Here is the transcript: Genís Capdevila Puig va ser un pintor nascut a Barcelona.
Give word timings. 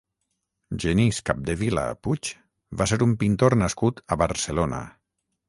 Genís 0.85 1.19
Capdevila 1.29 1.83
Puig 2.07 2.31
va 2.81 2.89
ser 2.93 2.99
un 3.09 3.15
pintor 3.25 3.57
nascut 3.65 4.03
a 4.17 4.21
Barcelona. 4.25 4.83